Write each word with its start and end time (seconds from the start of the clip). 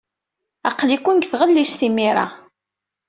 Aql-iken 0.69 1.15
deg 1.17 1.27
tɣellist 1.31 1.79
imir-a. 1.87 2.27